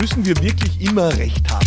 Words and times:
Müssen 0.00 0.24
wir 0.24 0.34
wirklich 0.42 0.80
immer 0.80 1.14
Recht 1.18 1.46
haben? 1.50 1.66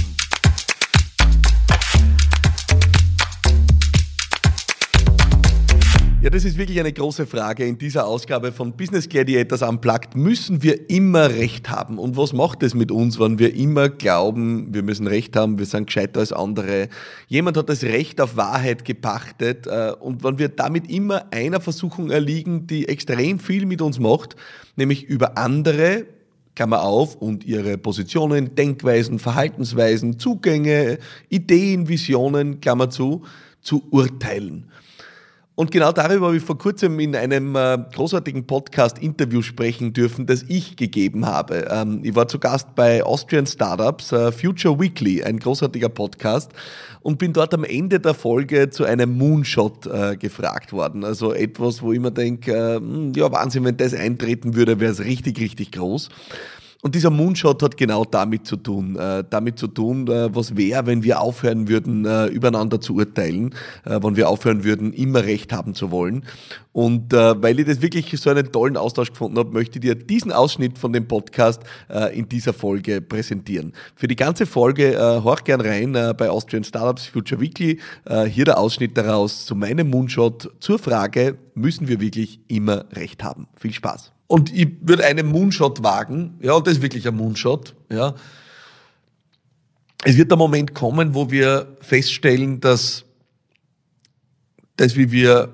Ja, 6.19 6.31
das 6.31 6.43
ist 6.43 6.57
wirklich 6.57 6.79
eine 6.79 6.91
große 6.91 7.27
Frage 7.27 7.63
in 7.63 7.77
dieser 7.77 8.07
Ausgabe 8.07 8.51
von 8.51 8.75
Business 8.75 9.07
Gladiators 9.07 9.61
Unplugged. 9.61 10.15
Müssen 10.15 10.63
wir 10.63 10.89
immer 10.89 11.29
Recht 11.29 11.69
haben? 11.69 11.99
Und 11.99 12.17
was 12.17 12.33
macht 12.33 12.63
es 12.63 12.73
mit 12.73 12.91
uns, 12.91 13.19
wenn 13.19 13.37
wir 13.37 13.53
immer 13.53 13.89
glauben, 13.89 14.73
wir 14.73 14.81
müssen 14.81 15.05
Recht 15.05 15.35
haben, 15.35 15.59
wir 15.59 15.67
sind 15.67 15.85
gescheiter 15.85 16.21
als 16.21 16.33
andere? 16.33 16.89
Jemand 17.27 17.55
hat 17.55 17.69
das 17.69 17.83
Recht 17.83 18.19
auf 18.19 18.35
Wahrheit 18.35 18.83
gepachtet 18.83 19.67
äh, 19.67 19.91
und 19.99 20.23
wenn 20.23 20.39
wir 20.39 20.49
damit 20.49 20.89
immer 20.89 21.25
einer 21.31 21.61
Versuchung 21.61 22.09
erliegen, 22.09 22.65
die 22.65 22.87
extrem 22.87 23.37
viel 23.37 23.67
mit 23.67 23.83
uns 23.83 23.99
macht, 23.99 24.35
nämlich 24.75 25.03
über 25.03 25.37
andere 25.37 26.07
Klammer 26.55 26.83
auf, 26.83 27.15
und 27.15 27.43
ihre 27.43 27.77
Positionen, 27.77 28.55
Denkweisen, 28.55 29.19
Verhaltensweisen, 29.19 30.19
Zugänge, 30.19 30.99
Ideen, 31.29 31.87
Visionen, 31.87 32.61
Klammer 32.61 32.89
zu, 32.89 33.23
zu 33.61 33.83
urteilen. 33.89 34.65
Und 35.55 35.69
genau 35.69 35.91
darüber 35.91 36.27
habe 36.27 36.37
ich 36.37 36.43
vor 36.43 36.57
kurzem 36.57 36.99
in 36.99 37.15
einem 37.15 37.55
äh, 37.55 37.77
großartigen 37.93 38.47
Podcast-Interview 38.47 39.43
sprechen 39.43 39.93
dürfen, 39.93 40.25
das 40.25 40.43
ich 40.47 40.77
gegeben 40.77 41.27
habe. 41.27 41.67
Ähm, 41.69 41.99
ich 42.01 42.15
war 42.15 42.27
zu 42.27 42.39
Gast 42.39 42.73
bei 42.73 43.03
Austrian 43.03 43.45
Startups, 43.45 44.11
äh, 44.11 44.31
Future 44.31 44.79
Weekly, 44.79 45.23
ein 45.23 45.37
großartiger 45.37 45.89
Podcast, 45.89 46.51
und 47.01 47.19
bin 47.19 47.33
dort 47.33 47.53
am 47.53 47.65
Ende 47.65 47.99
der 47.99 48.15
Folge 48.15 48.71
zu 48.71 48.83
einem 48.83 49.15
Moonshot 49.15 49.85
äh, 49.85 50.17
gefragt 50.17 50.73
worden. 50.73 51.03
Also 51.03 51.33
etwas, 51.33 51.83
wo 51.83 51.93
ich 51.93 51.99
mir 51.99 52.11
denke, 52.11 52.51
äh, 52.51 52.75
hm, 52.77 53.13
ja 53.15 53.31
Wahnsinn, 53.31 53.63
wenn 53.63 53.77
das 53.77 53.93
eintreten 53.93 54.55
würde, 54.55 54.79
wäre 54.79 54.91
es 54.91 55.01
richtig, 55.01 55.39
richtig 55.39 55.71
groß. 55.71 56.09
Und 56.83 56.95
dieser 56.95 57.11
Moonshot 57.11 57.63
hat 57.63 57.77
genau 57.77 58.03
damit 58.03 58.45
zu 58.45 58.57
tun, 58.57 58.97
äh, 58.97 59.23
damit 59.29 59.57
zu 59.57 59.67
tun, 59.67 60.05
äh, 60.09 60.35
was 60.35 60.57
wäre, 60.57 60.85
wenn 60.85 61.01
wir 61.01 61.21
aufhören 61.21 61.69
würden, 61.69 62.03
äh, 62.03 62.25
übereinander 62.25 62.81
zu 62.81 62.95
urteilen, 62.95 63.55
äh, 63.85 64.01
wenn 64.03 64.17
wir 64.17 64.27
aufhören 64.27 64.65
würden, 64.65 64.91
immer 64.91 65.23
Recht 65.23 65.53
haben 65.53 65.75
zu 65.75 65.91
wollen. 65.91 66.25
Und 66.73 67.13
äh, 67.13 67.41
weil 67.41 67.57
ich 67.57 67.67
das 67.67 67.81
wirklich 67.81 68.11
so 68.19 68.29
einen 68.29 68.51
tollen 68.51 68.75
Austausch 68.75 69.11
gefunden 69.11 69.37
habe, 69.37 69.51
möchte 69.51 69.79
ich 69.79 69.81
dir 69.83 69.95
diesen 69.95 70.33
Ausschnitt 70.33 70.77
von 70.77 70.91
dem 70.91 71.07
Podcast 71.07 71.61
äh, 71.89 72.19
in 72.19 72.27
dieser 72.27 72.51
Folge 72.51 72.99
präsentieren. 72.99 73.71
Für 73.95 74.09
die 74.09 74.17
ganze 74.17 74.45
Folge 74.45 74.93
äh, 74.93 75.21
horch 75.23 75.45
gern 75.45 75.61
rein 75.61 75.93
bei 75.93 76.29
Austrian 76.29 76.65
Startups 76.65 77.05
Future 77.05 77.39
Weekly. 77.39 77.79
Hier 78.27 78.45
der 78.45 78.57
Ausschnitt 78.57 78.97
daraus 78.97 79.45
zu 79.45 79.55
meinem 79.55 79.89
Moonshot 79.89 80.51
zur 80.59 80.79
Frage, 80.79 81.37
müssen 81.55 81.87
wir 81.87 82.01
wirklich 82.01 82.39
immer 82.47 82.85
Recht 82.91 83.23
haben? 83.23 83.47
Viel 83.55 83.73
Spaß. 83.73 84.12
Und 84.27 84.53
ich 84.53 84.69
würde 84.81 85.05
einen 85.05 85.27
Moonshot 85.27 85.83
wagen, 85.83 86.37
ja, 86.41 86.53
und 86.53 86.65
das 86.65 86.75
ist 86.75 86.81
wirklich 86.81 87.07
ein 87.07 87.15
Moonshot, 87.15 87.75
ja. 87.91 88.15
Es 90.05 90.17
wird 90.17 90.31
der 90.31 90.37
Moment 90.37 90.73
kommen, 90.73 91.13
wo 91.13 91.31
wir 91.31 91.77
feststellen, 91.79 92.59
dass 92.59 93.05
das, 94.75 94.95
wie 94.95 95.11
wir 95.11 95.53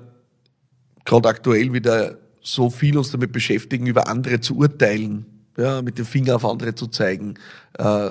gerade 1.04 1.28
aktuell 1.28 1.72
wieder 1.72 2.18
so 2.40 2.70
viel 2.70 2.96
uns 2.96 3.10
damit 3.10 3.32
beschäftigen, 3.32 3.86
über 3.86 4.08
andere 4.08 4.40
zu 4.40 4.56
urteilen, 4.56 5.26
ja, 5.56 5.82
mit 5.82 5.98
dem 5.98 6.06
Finger 6.06 6.36
auf 6.36 6.44
andere 6.44 6.74
zu 6.74 6.86
zeigen, 6.86 7.34
äh, 7.78 8.10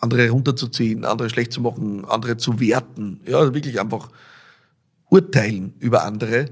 andere 0.00 0.28
runterzuziehen, 0.30 1.04
andere 1.04 1.30
schlecht 1.30 1.52
zu 1.52 1.60
machen, 1.60 2.04
andere 2.04 2.36
zu 2.36 2.60
werten, 2.60 3.20
ja, 3.26 3.38
also 3.38 3.54
wirklich 3.54 3.80
einfach 3.80 4.10
urteilen 5.08 5.74
über 5.78 6.04
andere. 6.04 6.46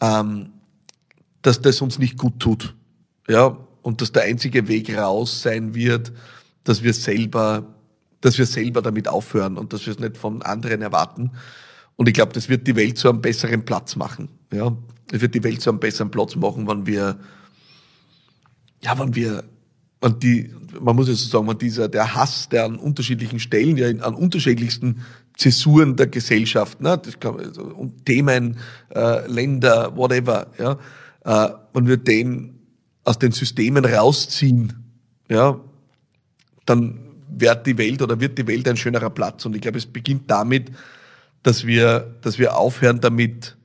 Ähm, 0.00 0.50
dass 1.48 1.62
das 1.62 1.80
uns 1.80 1.98
nicht 1.98 2.18
gut 2.18 2.38
tut. 2.38 2.74
Ja, 3.26 3.56
und 3.80 4.02
dass 4.02 4.12
der 4.12 4.24
einzige 4.24 4.68
Weg 4.68 4.94
raus 4.94 5.40
sein 5.40 5.74
wird, 5.74 6.12
dass 6.62 6.82
wir 6.82 6.92
selber, 6.92 7.74
dass 8.20 8.36
wir 8.36 8.44
selber 8.44 8.82
damit 8.82 9.08
aufhören 9.08 9.56
und 9.56 9.72
dass 9.72 9.86
wir 9.86 9.94
es 9.94 9.98
nicht 9.98 10.18
von 10.18 10.42
anderen 10.42 10.82
erwarten. 10.82 11.30
Und 11.96 12.06
ich 12.06 12.12
glaube, 12.12 12.34
das 12.34 12.50
wird 12.50 12.66
die 12.66 12.76
Welt 12.76 12.98
zu 12.98 13.08
einem 13.08 13.22
besseren 13.22 13.64
Platz 13.64 13.96
machen. 13.96 14.28
Ja, 14.52 14.76
es 15.10 15.22
wird 15.22 15.34
die 15.34 15.42
Welt 15.42 15.62
zu 15.62 15.70
einem 15.70 15.80
besseren 15.80 16.10
Platz 16.10 16.36
machen, 16.36 16.68
wenn 16.68 16.84
wir, 16.84 17.18
ja, 18.82 18.98
wenn 18.98 19.14
wir, 19.14 19.42
wenn 20.02 20.18
die, 20.18 20.52
man 20.78 20.96
muss 20.96 21.08
ja 21.08 21.14
so 21.14 21.30
sagen, 21.30 21.48
wenn 21.48 21.56
dieser, 21.56 21.88
der 21.88 22.14
Hass, 22.14 22.50
der 22.50 22.66
an 22.66 22.76
unterschiedlichen 22.76 23.40
Stellen, 23.40 23.78
ja, 23.78 23.88
an 23.88 24.14
unterschiedlichsten 24.14 25.02
Zäsuren 25.34 25.96
der 25.96 26.08
Gesellschaft, 26.08 26.82
ne, 26.82 27.00
das 27.02 27.18
kann, 27.18 27.40
also, 27.40 27.90
Themen, 28.04 28.58
äh, 28.94 29.26
Länder, 29.26 29.96
whatever, 29.96 30.48
ja, 30.58 30.78
äh, 31.24 31.48
wenn 31.72 31.86
wir 31.86 31.96
den 31.96 32.58
aus 33.04 33.18
den 33.18 33.32
Systemen 33.32 33.84
rausziehen, 33.84 34.84
ja, 35.28 35.58
dann 36.66 37.00
wird 37.30 37.66
die 37.66 37.78
Welt 37.78 38.02
oder 38.02 38.20
wird 38.20 38.38
die 38.38 38.46
Welt 38.46 38.68
ein 38.68 38.76
schönerer 38.76 39.10
Platz. 39.10 39.44
Und 39.46 39.54
ich 39.54 39.62
glaube, 39.62 39.78
es 39.78 39.86
beginnt 39.86 40.30
damit, 40.30 40.70
dass 41.42 41.66
wir, 41.66 42.16
dass 42.20 42.38
wir 42.38 42.56
aufhören, 42.56 43.00
damit 43.00 43.56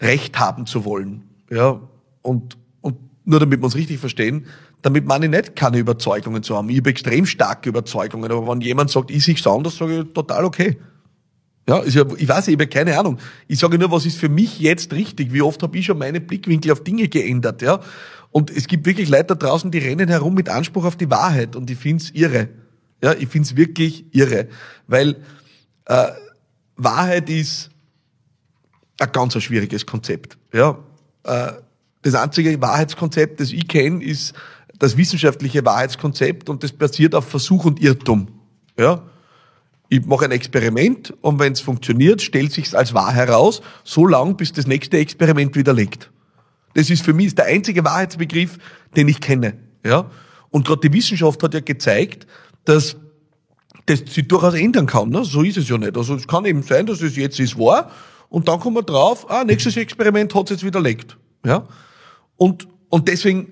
Recht 0.00 0.38
haben 0.38 0.66
zu 0.66 0.84
wollen. 0.84 1.24
Ja, 1.50 1.80
und, 2.22 2.56
und 2.80 2.96
nur 3.24 3.40
damit 3.40 3.60
wir 3.60 3.64
uns 3.64 3.74
richtig 3.76 3.98
verstehen, 3.98 4.46
damit 4.80 5.06
meine 5.06 5.26
ich 5.26 5.30
nicht 5.30 5.56
keine 5.56 5.78
Überzeugungen 5.78 6.42
zu 6.42 6.56
haben. 6.56 6.68
Ich 6.68 6.78
habe 6.78 6.90
extrem 6.90 7.26
starke 7.26 7.68
Überzeugungen, 7.68 8.30
aber 8.30 8.48
wenn 8.48 8.60
jemand 8.60 8.90
sagt, 8.90 9.10
ich 9.10 9.24
sehe 9.24 9.34
es 9.34 9.46
anders, 9.46 9.76
sage 9.76 10.00
ich 10.00 10.12
total 10.12 10.44
okay. 10.44 10.78
Ja, 11.68 11.84
ja, 11.84 12.04
ich 12.16 12.28
weiß, 12.28 12.48
ich 12.48 12.54
habe 12.54 12.66
keine 12.66 12.98
Ahnung. 12.98 13.18
Ich 13.46 13.60
sage 13.60 13.78
nur, 13.78 13.90
was 13.92 14.04
ist 14.04 14.18
für 14.18 14.28
mich 14.28 14.58
jetzt 14.58 14.92
richtig? 14.92 15.32
Wie 15.32 15.42
oft 15.42 15.62
habe 15.62 15.78
ich 15.78 15.86
schon 15.86 15.98
meine 15.98 16.20
Blickwinkel 16.20 16.72
auf 16.72 16.82
Dinge 16.82 17.08
geändert? 17.08 17.62
Ja, 17.62 17.80
und 18.30 18.50
es 18.50 18.66
gibt 18.66 18.84
wirklich 18.86 19.08
Leute 19.08 19.26
da 19.26 19.34
draußen, 19.36 19.70
die 19.70 19.78
rennen 19.78 20.08
herum 20.08 20.34
mit 20.34 20.48
Anspruch 20.48 20.84
auf 20.84 20.96
die 20.96 21.10
Wahrheit 21.10 21.54
und 21.54 21.70
ich 21.70 21.78
find's 21.78 22.10
irre. 22.10 22.48
Ja, 23.02 23.12
ich 23.12 23.28
find's 23.28 23.56
wirklich 23.56 24.04
irre, 24.14 24.48
weil 24.86 25.16
äh, 25.86 26.08
Wahrheit 26.76 27.30
ist 27.30 27.70
ein 28.98 29.12
ganz 29.12 29.34
ein 29.34 29.40
schwieriges 29.40 29.86
Konzept. 29.86 30.38
Ja, 30.52 30.78
äh, 31.24 31.52
das 32.02 32.14
einzige 32.14 32.60
Wahrheitskonzept, 32.60 33.40
das 33.40 33.52
ich 33.52 33.68
kenne, 33.68 34.02
ist 34.02 34.34
das 34.78 34.96
wissenschaftliche 34.96 35.64
Wahrheitskonzept 35.64 36.48
und 36.48 36.64
das 36.64 36.72
basiert 36.72 37.14
auf 37.14 37.28
Versuch 37.28 37.64
und 37.66 37.80
Irrtum. 37.80 38.28
Ja, 38.76 39.02
ich 39.92 40.06
mache 40.06 40.24
ein 40.24 40.30
Experiment 40.30 41.12
und 41.20 41.38
wenn 41.38 41.52
es 41.52 41.60
funktioniert, 41.60 42.22
stellt 42.22 42.50
sich 42.50 42.74
als 42.74 42.94
wahr 42.94 43.12
heraus, 43.12 43.60
so 43.84 44.06
lang, 44.06 44.38
bis 44.38 44.50
das 44.50 44.66
nächste 44.66 44.96
Experiment 44.96 45.54
widerlegt. 45.54 46.10
Das 46.72 46.88
ist 46.88 47.04
für 47.04 47.12
mich 47.12 47.34
der 47.34 47.44
einzige 47.44 47.84
Wahrheitsbegriff, 47.84 48.56
den 48.96 49.08
ich 49.08 49.20
kenne. 49.20 49.58
Ja? 49.84 50.10
Und 50.48 50.66
gerade 50.66 50.88
die 50.88 50.94
Wissenschaft 50.94 51.42
hat 51.42 51.52
ja 51.52 51.60
gezeigt, 51.60 52.26
dass 52.64 52.96
das 53.84 53.98
sich 53.98 54.26
durchaus 54.26 54.54
ändern 54.54 54.86
kann. 54.86 55.10
Ne? 55.10 55.26
So 55.26 55.42
ist 55.42 55.58
es 55.58 55.68
ja 55.68 55.76
nicht. 55.76 55.94
Also 55.94 56.14
es 56.14 56.26
kann 56.26 56.46
eben 56.46 56.62
sein, 56.62 56.86
dass 56.86 57.02
es 57.02 57.16
jetzt 57.16 57.38
ist 57.38 57.58
wahr 57.58 57.90
und 58.30 58.48
dann 58.48 58.60
kommen 58.60 58.76
wir 58.76 58.84
drauf, 58.84 59.30
ah, 59.30 59.44
nächstes 59.44 59.76
Experiment 59.76 60.34
hat 60.34 60.44
es 60.44 60.50
jetzt 60.52 60.64
widerlegt. 60.64 61.18
Ja? 61.44 61.68
Und, 62.38 62.66
und 62.88 63.08
deswegen 63.08 63.48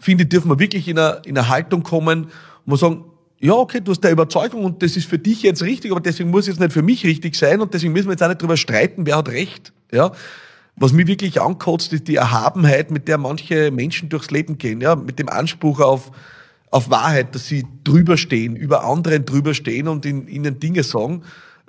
finde 0.00 0.24
ich, 0.24 0.30
dürfen 0.30 0.50
wir 0.50 0.58
wirklich 0.58 0.88
in 0.88 0.98
eine, 0.98 1.22
in 1.26 1.38
eine 1.38 1.48
Haltung 1.48 1.84
kommen, 1.84 2.32
wo 2.64 2.72
wir 2.72 2.76
sagen, 2.76 3.04
ja, 3.38 3.52
okay, 3.52 3.80
du 3.80 3.90
hast 3.92 4.00
der 4.00 4.12
Überzeugung 4.12 4.64
und 4.64 4.82
das 4.82 4.96
ist 4.96 5.06
für 5.06 5.18
dich 5.18 5.42
jetzt 5.42 5.62
richtig, 5.62 5.90
aber 5.90 6.00
deswegen 6.00 6.30
muss 6.30 6.42
es 6.42 6.48
jetzt 6.48 6.60
nicht 6.60 6.72
für 6.72 6.82
mich 6.82 7.04
richtig 7.04 7.34
sein 7.34 7.60
und 7.60 7.74
deswegen 7.74 7.92
müssen 7.92 8.06
wir 8.06 8.12
jetzt 8.12 8.22
auch 8.22 8.28
nicht 8.28 8.40
drüber 8.40 8.56
streiten, 8.56 9.06
wer 9.06 9.16
hat 9.16 9.28
recht. 9.28 9.72
Ja, 9.92 10.12
was 10.76 10.92
mich 10.92 11.06
wirklich 11.06 11.40
ankotzt, 11.40 11.92
ist 11.92 12.08
die 12.08 12.16
Erhabenheit, 12.16 12.90
mit 12.90 13.08
der 13.08 13.18
manche 13.18 13.70
Menschen 13.70 14.08
durchs 14.08 14.30
Leben 14.30 14.58
gehen, 14.58 14.80
ja, 14.80 14.96
mit 14.96 15.18
dem 15.18 15.28
Anspruch 15.28 15.80
auf, 15.80 16.10
auf 16.70 16.90
Wahrheit, 16.90 17.34
dass 17.34 17.46
sie 17.46 17.66
drüber 17.84 18.16
stehen, 18.16 18.56
über 18.56 18.84
anderen 18.84 19.24
drüber 19.24 19.54
stehen 19.54 19.88
und 19.88 20.04
in, 20.04 20.28
ihnen 20.28 20.60
Dinge 20.60 20.82
sagen 20.82 21.22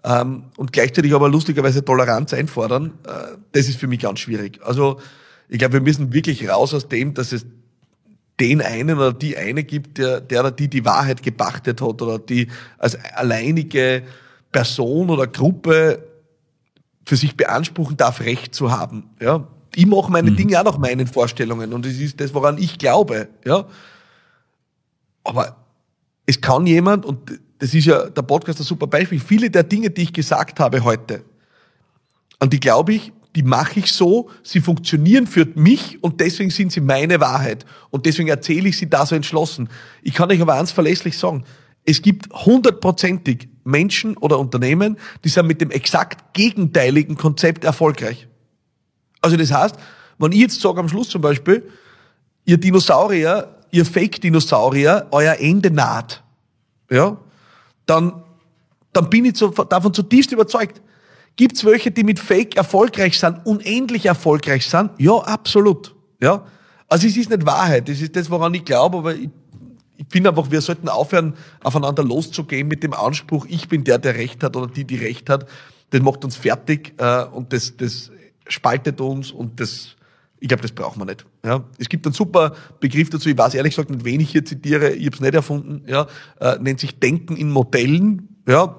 ähm, 0.03 0.43
und 0.57 0.73
gleichzeitig 0.73 1.13
aber 1.13 1.29
lustigerweise 1.29 1.83
Toleranz 1.83 2.33
einfordern. 2.33 2.93
Äh, 3.05 3.37
das 3.53 3.67
ist 3.67 3.79
für 3.79 3.87
mich 3.87 3.99
ganz 3.99 4.19
schwierig. 4.19 4.59
Also 4.63 4.99
ich 5.49 5.59
glaube, 5.59 5.73
wir 5.73 5.81
müssen 5.81 6.13
wirklich 6.13 6.47
raus 6.49 6.73
aus 6.73 6.89
dem, 6.89 7.13
dass 7.13 7.31
es 7.31 7.45
den 8.39 8.61
einen 8.61 8.97
oder 8.97 9.13
die 9.13 9.37
eine 9.37 9.63
gibt, 9.63 9.97
der, 9.97 10.21
der 10.21 10.41
oder 10.41 10.51
die 10.51 10.67
die 10.67 10.85
Wahrheit 10.85 11.23
gepachtet 11.23 11.81
hat 11.81 12.01
oder 12.01 12.19
die 12.19 12.47
als 12.77 12.95
alleinige 13.13 14.03
Person 14.51 15.09
oder 15.09 15.27
Gruppe 15.27 16.03
für 17.05 17.15
sich 17.15 17.35
beanspruchen 17.35 17.97
darf, 17.97 18.19
Recht 18.21 18.53
zu 18.53 18.71
haben. 18.71 19.09
Ja, 19.19 19.47
ich 19.75 19.85
mache 19.85 20.11
meine 20.11 20.31
mhm. 20.31 20.35
Dinge 20.35 20.59
auch 20.59 20.65
nach 20.65 20.77
meinen 20.77 21.07
Vorstellungen 21.07 21.73
und 21.73 21.85
es 21.85 21.99
ist 21.99 22.19
das, 22.19 22.33
woran 22.33 22.57
ich 22.57 22.77
glaube. 22.77 23.29
Ja, 23.45 23.65
aber 25.23 25.55
es 26.25 26.41
kann 26.41 26.67
jemand 26.67 27.05
und 27.05 27.39
das 27.59 27.73
ist 27.73 27.85
ja 27.85 28.09
der 28.09 28.21
Podcast 28.21 28.59
ein 28.59 28.63
super 28.63 28.87
Beispiel. 28.87 29.19
Viele 29.19 29.49
der 29.49 29.63
Dinge, 29.63 29.89
die 29.89 30.03
ich 30.03 30.13
gesagt 30.13 30.59
habe 30.59 30.83
heute, 30.83 31.23
an 32.39 32.49
die 32.49 32.59
glaube 32.59 32.93
ich, 32.93 33.13
die 33.37 33.43
mache 33.43 33.81
ich 33.81 33.93
so, 33.93 34.31
sie 34.41 34.61
funktionieren 34.61 35.27
für 35.27 35.45
mich 35.53 36.03
und 36.03 36.21
deswegen 36.21 36.49
sind 36.49 36.71
sie 36.71 36.81
meine 36.81 37.19
Wahrheit. 37.19 37.67
Und 37.91 38.07
deswegen 38.07 38.29
erzähle 38.29 38.69
ich 38.69 38.79
sie 38.79 38.89
da 38.89 39.05
so 39.05 39.13
entschlossen. 39.13 39.69
Ich 40.01 40.15
kann 40.15 40.31
euch 40.31 40.41
aber 40.41 40.55
eins 40.55 40.71
verlässlich 40.71 41.19
sagen. 41.19 41.43
Es 41.85 42.01
gibt 42.01 42.33
hundertprozentig 42.33 43.47
Menschen 43.63 44.17
oder 44.17 44.39
Unternehmen, 44.39 44.97
die 45.23 45.29
sind 45.29 45.45
mit 45.45 45.61
dem 45.61 45.69
exakt 45.69 46.33
gegenteiligen 46.33 47.15
Konzept 47.15 47.63
erfolgreich. 47.63 48.27
Also 49.21 49.37
das 49.37 49.51
heißt, 49.51 49.75
wenn 50.17 50.31
ich 50.31 50.39
jetzt 50.39 50.59
sage 50.59 50.79
am 50.79 50.89
Schluss 50.89 51.09
zum 51.09 51.21
Beispiel, 51.21 51.69
ihr 52.43 52.57
Dinosaurier, 52.57 53.55
ihr 53.69 53.85
Fake-Dinosaurier, 53.85 55.09
euer 55.11 55.35
Ende 55.39 55.69
naht, 55.69 56.23
ja, 56.89 57.15
dann, 57.85 58.23
dann 58.93 59.11
bin 59.11 59.25
ich 59.25 59.33
davon 59.33 59.93
zutiefst 59.93 60.31
überzeugt. 60.31 60.81
Gibt's 61.37 61.63
welche, 61.63 61.91
die 61.91 62.03
mit 62.03 62.19
Fake 62.19 62.57
erfolgreich 62.57 63.19
sind, 63.19 63.45
unendlich 63.45 64.07
erfolgreich 64.07 64.67
sind? 64.67 64.91
Ja, 64.97 65.17
absolut. 65.17 65.95
Ja. 66.19 66.45
Also 66.89 67.05
es 67.05 67.15
ist 67.15 67.29
nicht 67.29 67.45
Wahrheit, 67.45 67.87
das 67.87 68.01
ist 68.01 68.15
das, 68.15 68.29
woran 68.29 68.53
ich 68.53 68.65
glaube, 68.65 68.97
aber 68.97 69.15
ich, 69.15 69.29
ich 69.97 70.05
finde 70.09 70.29
einfach, 70.29 70.49
wir 70.49 70.61
sollten 70.61 70.89
aufhören, 70.89 71.35
aufeinander 71.61 72.03
loszugehen 72.03 72.67
mit 72.67 72.81
dem 72.81 72.93
Anspruch, 72.93 73.45
ich 73.47 73.67
bin 73.67 73.83
der, 73.83 73.99
der 73.99 74.15
Recht 74.15 74.43
hat 74.43 74.55
oder 74.55 74.67
die, 74.67 74.85
die 74.85 74.95
Recht 74.95 75.29
hat. 75.29 75.47
Das 75.91 76.01
macht 76.01 76.23
uns 76.23 76.35
fertig 76.35 76.93
äh, 76.97 77.23
und 77.25 77.53
das, 77.53 77.77
das 77.77 78.11
spaltet 78.47 78.99
uns 78.99 79.31
und 79.31 79.59
das, 79.59 79.95
ich 80.39 80.47
glaube, 80.47 80.63
das 80.63 80.71
braucht 80.71 80.97
man 80.97 81.07
nicht. 81.07 81.25
Ja. 81.45 81.63
Es 81.77 81.87
gibt 81.87 82.05
einen 82.05 82.13
super 82.13 82.55
Begriff 82.79 83.09
dazu, 83.09 83.29
ich 83.29 83.37
weiß 83.37 83.53
ehrlich 83.53 83.75
gesagt 83.75 83.91
nicht, 83.91 84.03
wen 84.03 84.19
ich 84.21 84.31
hier 84.31 84.43
zitiere, 84.43 84.91
ich 84.91 85.05
habe 85.05 85.15
es 85.15 85.21
nicht 85.21 85.35
erfunden, 85.35 85.83
ja, 85.87 86.07
äh, 86.39 86.57
nennt 86.59 86.79
sich 86.79 86.99
Denken 86.99 87.35
in 87.35 87.51
Modellen. 87.51 88.41
Ja, 88.47 88.75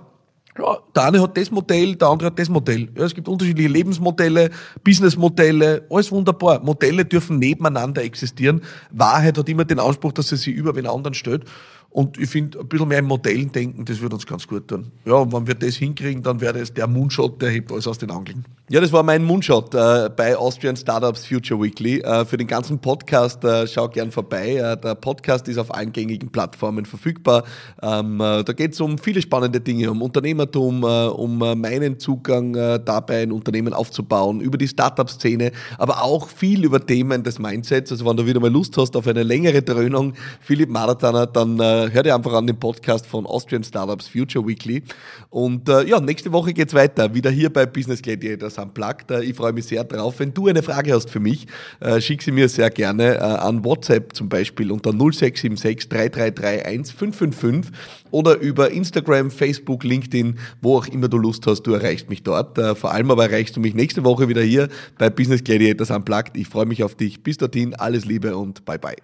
ja, 0.59 0.79
der 0.95 1.05
eine 1.05 1.23
hat 1.23 1.37
das 1.37 1.51
Modell, 1.51 1.95
der 1.97 2.09
andere 2.09 2.27
hat 2.27 2.39
das 2.39 2.49
Modell. 2.49 2.89
Ja, 2.97 3.05
es 3.05 3.15
gibt 3.15 3.29
unterschiedliche 3.29 3.69
Lebensmodelle, 3.69 4.51
Businessmodelle, 4.83 5.87
alles 5.91 6.11
wunderbar. 6.11 6.61
Modelle 6.63 7.05
dürfen 7.05 7.39
nebeneinander 7.39 8.03
existieren. 8.03 8.63
Wahrheit 8.91 9.39
hat 9.39 9.49
immer 9.49 9.65
den 9.65 9.79
Anspruch, 9.79 10.13
dass 10.13 10.29
sie 10.29 10.37
sich 10.37 10.55
über 10.55 10.73
den 10.73 10.87
anderen 10.87 11.15
stellt. 11.15 11.45
Und 11.91 12.19
ich 12.19 12.29
finde, 12.29 12.61
ein 12.61 12.69
bisschen 12.69 12.89
mehr 12.89 12.99
in 12.99 13.07
Modellen 13.07 13.51
denken, 13.51 13.85
das 13.85 14.01
würde 14.01 14.15
uns 14.15 14.27
ganz 14.27 14.47
gut 14.47 14.69
tun. 14.69 14.93
Ja, 15.07 15.15
und 15.15 15.33
wenn 15.33 15.47
wir 15.47 15.55
das 15.55 15.77
hinkriegen, 15.77 16.23
dann 16.23 16.41
wäre 16.41 16.59
das 16.59 16.73
der 16.73 16.87
Moonshot, 16.87 17.41
der 17.41 17.51
hebt 17.51 17.73
alles 17.73 17.87
aus 17.87 17.99
den 17.99 18.11
Angeln. 18.11 18.45
Ja, 18.71 18.83
das 18.83 18.93
war 18.93 19.03
mein 19.03 19.25
Moonshot 19.25 19.75
äh, 19.75 20.11
bei 20.15 20.37
Austrian 20.37 20.77
Startups 20.77 21.25
Future 21.25 21.59
Weekly. 21.63 22.01
Äh, 22.01 22.27
für 22.27 22.37
den 22.37 22.47
ganzen 22.47 22.79
Podcast 22.79 23.43
äh, 23.43 23.67
schau 23.67 23.89
gern 23.89 24.11
vorbei. 24.11 24.57
Äh, 24.57 24.77
der 24.77 24.95
Podcast 24.95 25.49
ist 25.49 25.57
auf 25.57 25.75
allen 25.75 25.91
gängigen 25.91 26.31
Plattformen 26.31 26.85
verfügbar. 26.85 27.45
Ähm, 27.81 28.21
äh, 28.21 28.45
da 28.45 28.53
geht 28.53 28.75
es 28.75 28.81
um 28.83 28.99
viele 28.99 29.23
spannende 29.23 29.59
Dinge, 29.59 29.91
um 29.91 30.03
Unternehmertum, 30.03 30.83
äh, 30.83 31.07
um 31.07 31.39
meinen 31.39 31.99
Zugang 31.99 32.53
dabei, 32.53 33.23
ein 33.23 33.33
Unternehmen 33.33 33.73
aufzubauen, 33.73 34.41
über 34.41 34.59
die 34.59 34.69
Startup-Szene, 34.69 35.53
aber 35.79 36.03
auch 36.03 36.29
viel 36.29 36.65
über 36.65 36.85
Themen 36.85 37.23
des 37.23 37.39
Mindsets. 37.39 37.91
Also 37.93 38.05
wenn 38.05 38.17
du 38.17 38.27
wieder 38.27 38.41
mal 38.41 38.51
Lust 38.51 38.77
hast 38.77 38.97
auf 38.97 39.07
eine 39.07 39.23
längere 39.23 39.63
Dröhnung, 39.63 40.15
Philipp 40.41 40.69
Marathoner, 40.69 41.27
dann 41.27 41.59
hör 41.93 42.03
dir 42.03 42.15
einfach 42.15 42.33
an 42.33 42.47
den 42.47 42.59
Podcast 42.59 43.07
von 43.07 43.27
Austrian 43.27 43.65
Startups 43.65 44.09
Future 44.09 44.47
Weekly. 44.47 44.83
Und 45.31 45.69
ja, 45.69 46.01
nächste 46.01 46.33
Woche 46.33 46.53
geht's 46.53 46.75
weiter, 46.75 47.15
wieder 47.15 47.31
hier 47.31 47.53
bei 47.53 47.67
Business 47.67 48.03
Gladiators 48.03 48.59
Unplugged. 48.59 49.11
Ich 49.23 49.37
freue 49.37 49.53
mich 49.53 49.67
sehr 49.67 49.85
drauf. 49.85 50.19
Wenn 50.19 50.33
du 50.33 50.49
eine 50.49 50.63
Frage 50.63 50.95
hast 50.95 51.11
für 51.11 51.21
mich, 51.21 51.47
äh, 51.81 52.01
schick 52.01 52.23
sie 52.23 52.33
mir 52.33 52.49
sehr 52.49 52.71
gerne 52.71 53.17
äh, 53.17 53.19
an 53.19 53.65
WhatsApp 53.65 54.15
zum 54.15 54.29
Beispiel 54.29 54.71
unter 54.73 54.91
0676 54.91 55.89
333 55.89 56.67
1555 56.67 57.73
oder 58.11 58.39
über 58.39 58.71
Instagram, 58.71 59.31
Facebook, 59.31 59.85
LinkedIn, 59.85 60.39
wo 60.61 60.79
auch 60.79 60.87
immer 60.87 61.09
du 61.09 61.19
Lust 61.19 61.47
hast, 61.47 61.63
du 61.63 61.73
erreichst 61.73 62.09
mich 62.09 62.23
dort. 62.23 62.59
Äh, 62.59 62.75
vor 62.75 62.93
allem 62.93 63.11
aber 63.11 63.25
erreichst 63.25 63.57
du 63.57 63.61
mich 63.61 63.75
nächste 63.75 64.05
Woche 64.05 64.29
wieder 64.29 64.43
hier 64.43 64.69
bei 64.99 65.11
Business 65.11 65.45
Gladiators 65.45 65.91
Unplugged. 65.91 66.37
Ich 66.37 66.49
freue 66.49 66.67
mich 66.67 66.83
auf 66.83 66.95
dich. 66.95 67.23
Bis 67.23 67.37
dorthin, 67.37 67.75
alles 67.75 68.05
Liebe 68.05 68.37
und 68.37 68.65
bye 68.65 68.79
bye. 68.79 68.97